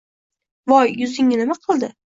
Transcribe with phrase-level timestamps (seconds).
[0.73, 1.95] Voy, yuzingizga nima qildi?